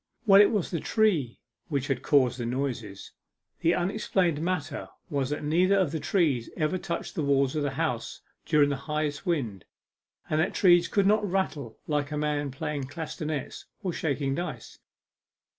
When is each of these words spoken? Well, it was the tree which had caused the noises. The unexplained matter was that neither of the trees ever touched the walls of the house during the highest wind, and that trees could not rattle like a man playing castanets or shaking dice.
Well, 0.25 0.41
it 0.41 0.49
was 0.49 0.71
the 0.71 0.79
tree 0.79 1.37
which 1.67 1.85
had 1.85 2.01
caused 2.01 2.39
the 2.39 2.45
noises. 2.47 3.11
The 3.59 3.75
unexplained 3.75 4.41
matter 4.41 4.89
was 5.11 5.29
that 5.29 5.43
neither 5.43 5.75
of 5.75 5.91
the 5.91 5.99
trees 5.99 6.49
ever 6.57 6.79
touched 6.79 7.13
the 7.13 7.21
walls 7.21 7.55
of 7.55 7.61
the 7.61 7.69
house 7.77 8.21
during 8.43 8.69
the 8.69 8.77
highest 8.89 9.27
wind, 9.27 9.63
and 10.27 10.41
that 10.41 10.55
trees 10.55 10.87
could 10.87 11.05
not 11.05 11.29
rattle 11.29 11.77
like 11.85 12.09
a 12.11 12.17
man 12.17 12.49
playing 12.49 12.85
castanets 12.85 13.65
or 13.83 13.93
shaking 13.93 14.33
dice. 14.33 14.79